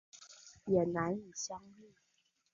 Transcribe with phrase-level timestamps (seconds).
[0.65, 1.93] 也难以相遇